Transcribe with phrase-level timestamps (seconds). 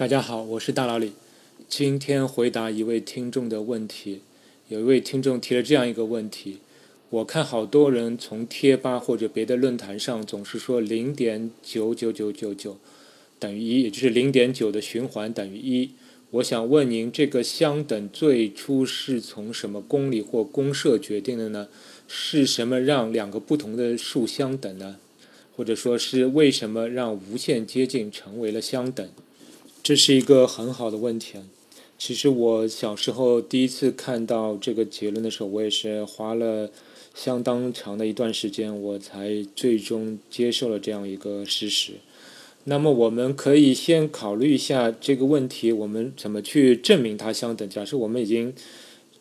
[0.00, 1.12] 大家好，我是大老李。
[1.68, 4.22] 今天回答一位听众的问题。
[4.68, 6.56] 有一位听众提了这样一个问题：
[7.10, 12.78] 我看好多人从贴吧或者别的论坛上总是说零点九九九九九
[13.38, 15.90] 等于一，也就是零点九的循环等于一。
[16.30, 21.68] 我想问您，这个相等最初是从什么公理或公设决定的呢？
[22.08, 24.96] 是什么让两个不同的数相等呢？
[25.54, 29.06] 或者说是为什么让无限接近成为了相等？
[29.82, 31.38] 这是一个很好的问题。
[31.98, 36.70] 其实我小时候第一次看到这个结论的时候，我也是花了
[37.14, 41.94] 相当长的一段时间，我才最终接受了这样一个事实。
[42.64, 47.68] 那么我们可以先考虑一下这个问题，我们怎么去证明它相等？
[47.68, 48.54] 假设我们已经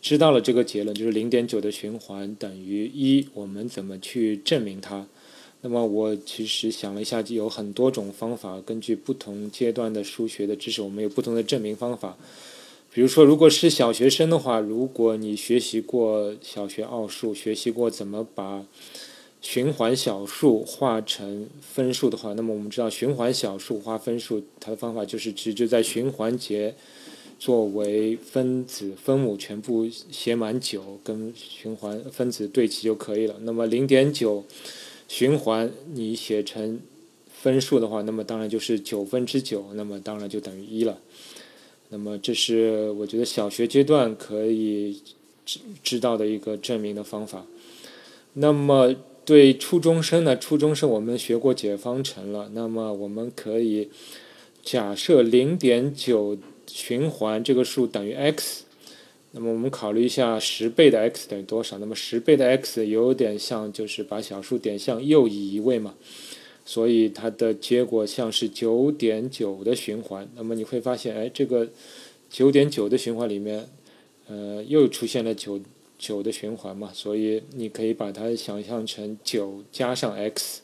[0.02, 5.07] 知道了这个结论，就是零点九的循环等于一，我们怎么去证明它？
[5.61, 8.61] 那么我其实想了一下，有很多种方法。
[8.65, 12.17] 根据不同阶段的数学的知识，我们有不同的证明方法。
[12.93, 18.66] 比如说，如果是小学生的话，如果你学习过小学奥数，学习过怎么把
[19.41, 26.73] 循环小数化成分数的话，那么我们知道循环小数化分数，它的方法就是直接在循环节
[27.38, 33.35] 作为分子分母全部写满九，跟循环分子对齐就可以了。
[33.41, 34.45] 那么零点九。
[35.09, 36.79] 循环你写成
[37.27, 40.99] 分数的话，那么当然就是九分之九，那么当然就等于一了。
[41.89, 45.01] 那么这是我觉得小学阶段可以
[45.45, 47.45] 知知道的一个证明的方法。
[48.33, 50.38] 那么对初中生呢？
[50.38, 53.89] 初中生我们学过解方程了，那么我们可以
[54.63, 58.66] 假设零点九循环这个数等于 x。
[59.31, 61.77] 那么我们考虑一下十倍的 x 等于多少？
[61.77, 65.94] 那么十倍的 x 有点像就是把小数点向右移一位嘛，
[66.66, 70.27] 所以它的结果像是九点九的循环。
[70.35, 71.69] 那么你会发现，哎，这个
[72.27, 73.67] 九点九的循环里面，
[74.27, 75.61] 呃，又出现了九
[76.00, 80.61] 九的循环嘛，所以你可以把它想象成九加上 x。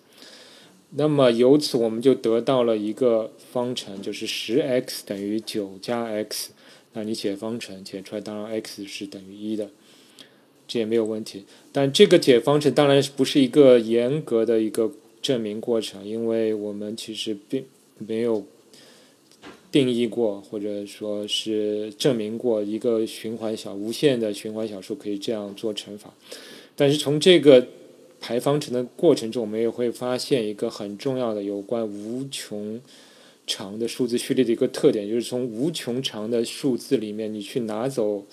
[0.97, 6.49] 那么由此我们就得到了一个方程，就是十 x 等于九加 x。
[6.97, 9.69] 那你解方程解出来，当然 x 是等于一的，
[10.65, 11.43] 这也没有问题。
[11.73, 14.89] 但这个解方程当然不是一个严格的一个
[15.21, 17.65] 证明过程，因为我们其实并
[17.97, 18.45] 没有
[19.73, 26.13] 定义过或者说是证明过一个循环小无限的循环小数可以这样做乘法。
[26.77, 27.67] 但是从这个
[28.21, 32.79] 排方程的过程中，我们也会发现一个很重要的有关无穷。
[33.47, 38.25] 长的数字序列的一个特点，就是从无穷长的数字里面，你去拿走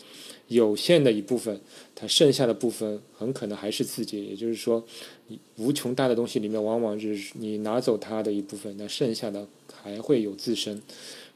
[0.48, 1.60] 有限的一部分，
[1.94, 4.24] 它剩下的部分很可能还是自己。
[4.24, 4.84] 也就是说，
[5.56, 9.46] 无穷大的东西里面，往往就是你拿走它的一部分，那剩下的
[9.82, 10.80] 还会有自身。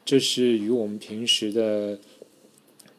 [0.04, 1.98] 这是与我们平时的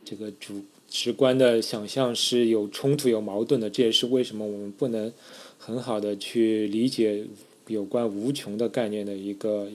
[0.06, 3.70] 这个主直观的想象是有冲突、有矛盾的。
[3.70, 5.12] 这也是为什么我们不能
[5.58, 7.26] 很好的去理解
[7.68, 9.68] 有关无穷的概念的一个。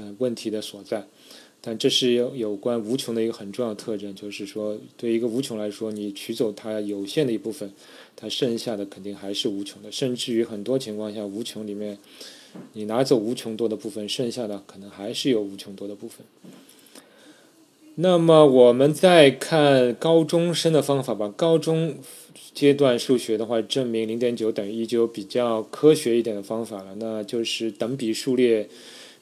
[0.00, 1.04] 嗯，问题的所在，
[1.60, 7.72] 但这是有有关无穷的一个很重要的特征，就是说，对一个无穷来说，你取走它有限的一部分，
[8.14, 11.98] 它剩下的肯定还是无穷的，甚至于很多情况下，无穷里面，
[12.74, 16.24] 你拿走无穷多的部分，剩下的可能还是有无穷多的部分。
[17.96, 21.96] 那么我们再看高中生的方法吧，高中
[22.54, 28.68] 阶段数学的话，证明零点九等于一就比较科学一点的方法了，那就是等比数列。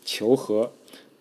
[0.07, 0.71] 求和，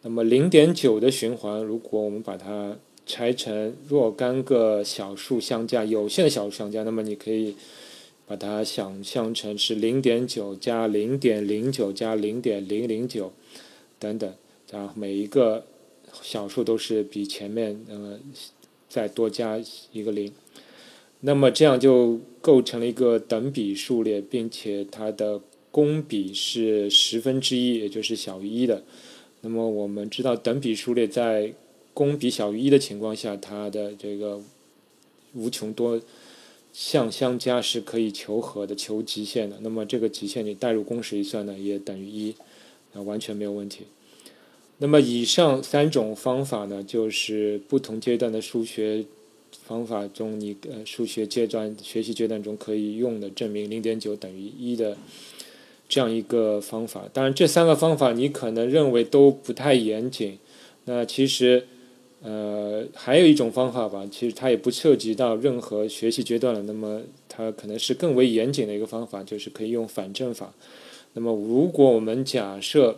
[0.03, 7.56] 那么零点九的循环，如果我们把它拆成若干个小数相加，有限的小数相加，那么你可以
[8.28, 13.34] 把它想象成是零点九加零点零九加零点零零九
[13.97, 14.31] 等等，
[14.72, 15.66] 啊，每一个
[16.22, 18.19] 小数都是比前面呃
[18.88, 19.59] 再多加
[19.91, 20.31] 一个零，
[21.22, 25.41] 那么这样就构成了一个等比数列，并且它的。
[25.75, 28.81] 公比是十分之一，也就是小于一的。
[29.41, 31.53] 那么我们知道，等比数列在
[31.94, 34.40] 公比小于一的情况下，它的这个
[35.34, 36.02] 无穷多
[36.72, 39.58] 项相加是可以求和的、求极限的。
[39.59, 42.34] 那么这个极限你代入公式一算呢，也等于一，
[42.94, 43.82] 那完全没有问题。
[44.78, 49.03] 那么以上三种方法呢，就是不同阶段的数学
[49.52, 54.97] 方法中，你呃数学阶段学习阶段中可以用的证明零点九等于一的。
[55.87, 60.37] 这样一个方法，当然这三个方法你可能认为都不太严谨。
[60.85, 61.67] 那其实，
[62.22, 66.61] 呃，还有一种方法吧，其实它也不涉及到任何学习阶段了。
[66.64, 70.53] 那么它可能是更为严谨的一个方法，就是可以用反证法。
[71.14, 72.97] 那么如果我们假设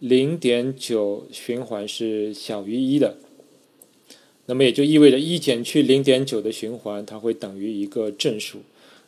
[0.00, 3.16] 零点九循环是小于一的，
[4.46, 8.58] 那么也就意味着一减去零点九的循环，它会等于一个正数。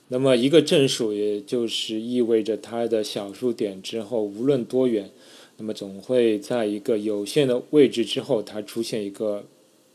[0.09, 5.11] 那么一个正数，也就是意味着它的小数点之后，无论多远，
[5.57, 9.45] 那么总会在一个有限的位置之后，它出现一个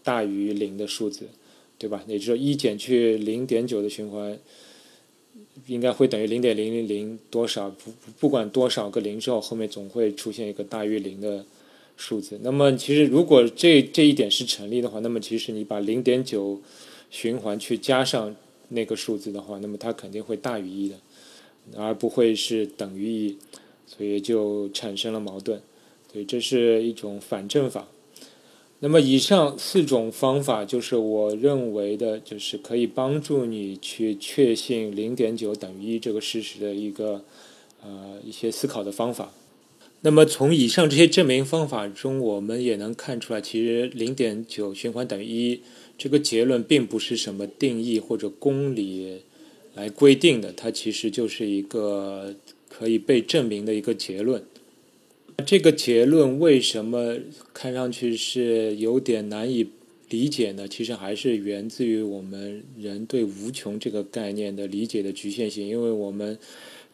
[0.03, 1.29] 大于零的数字，
[1.77, 2.03] 对吧？
[2.07, 4.37] 也就是说，一减去零点九的循环，
[5.67, 7.69] 应该会等于零点零零零多少？
[7.69, 11.45] 不不管多少个零之后，后面总会出现一个大于零的
[11.95, 12.37] 数字。
[12.43, 16.61] 那么其实如果这这一点是成立的话，那么其实你把零点九
[17.09, 18.35] 循环去加上。
[18.73, 20.95] 那个数字的话，那么它肯定会大于一的，
[21.77, 23.37] 而不会是等于一，
[23.85, 25.61] 所以就产生了矛盾。
[26.11, 27.87] 对，这是一种反证法。
[28.79, 37.23] 那么以上四种方法，就是我认为的，就是可以帮助你去确信零点九等于一这个事实的一个
[37.83, 39.31] 呃一些思考的方法。
[40.01, 45.61] 那么从以上这些证明方法中，我们也能看出来，其实零点九循环等于一。
[45.97, 49.21] 这个结论并不是什么定义或者公理
[49.75, 52.33] 来规定的，它其实就是一个
[52.67, 54.43] 可以被证明的一个结论。
[55.45, 57.17] 这个结论为什么
[57.53, 59.67] 看上去是有点难以
[60.09, 60.67] 理解呢？
[60.67, 66.39] 其实还是源自于我们人对无穷这个概念的理解的局限性，因为我们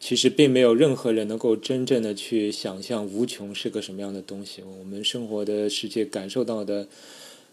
[0.00, 4.62] 其实并没有任何人能够真正的去想象无穷是个什么样的东西。
[4.78, 6.88] 我们生活的世界感受到的。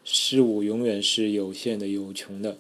[0.08, 2.58] 事物永远是有限的、有穷的。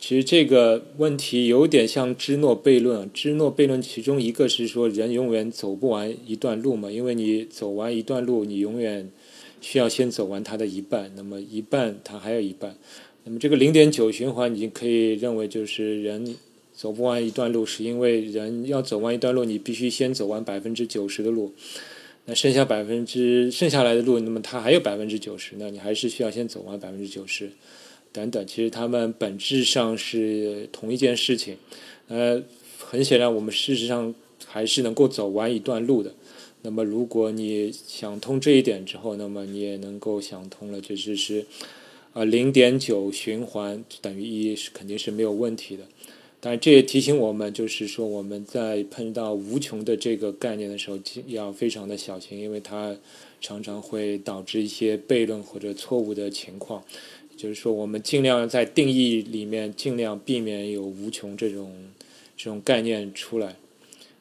[0.00, 3.10] 其实这个问题有点像芝诺悖论。
[3.12, 9.10] 芝诺悖论其中一个是说，人永远走不完一段路嘛，因为你走完一段路，你永远
[9.60, 12.74] 需要先走完它的一半，那么一半它还有一半。
[13.24, 16.36] 那么这个零点九循环，你可以认为就是人
[16.78, 21.52] 走不完一段路，是因为人要走完一段路，你必须先走完百分之九十的路。
[22.26, 25.72] 那剩下百分之剩下来的路，那么它还有百分之九十呢？
[25.72, 27.50] 你还是需要先走完百分之九十，
[28.12, 28.46] 等等。
[28.46, 31.56] 其实它们本质上是同一件事情。
[32.06, 32.40] 呃，
[32.78, 34.14] 很显然，我们事实上
[34.46, 36.14] 还是能够走完一段路的。
[36.62, 41.44] 那么，如果你想通这一点之后，那么你也能够想通了，这就是
[42.12, 45.82] 呃零点九循环等于一，是肯定是没有问题的。
[46.40, 50.96] 但这也提醒我们，就是说我们在碰到无穷的这个概念的时候，
[51.26, 52.96] 要非常的小心，因为它
[53.40, 56.84] 常常会导致一些悖论或者错误的情况。
[57.36, 61.72] 就是说，我们尽量在定义里面尽量避免有无穷这种
[62.36, 63.56] 这种概念出来，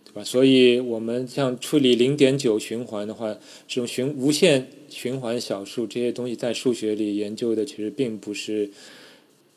[0.03, 0.23] 对吧？
[0.23, 3.31] 所以我们像处理零点九循环的话，
[3.67, 8.71] 这种循无限循环小数这些东西，在数学里研究的其实并不是。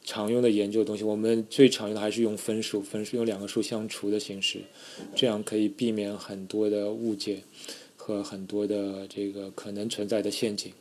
[0.03, 4.61] 常用的研究的东西，我们最常用的还是用分数，分数用两个数相除的形式，
[5.15, 7.43] 这样可以避免很多的误解
[7.97, 10.73] 和很多的这个可能存在的陷阱。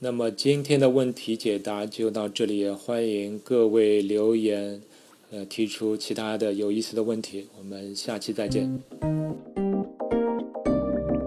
[0.00, 4.80] 那么今天的问题解答就到这里，欢迎各位留言，
[5.30, 7.46] 呃，提出其他的有意思的问题。
[7.58, 8.82] 我们下期再见。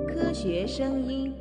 [0.07, 1.31] 科学声音。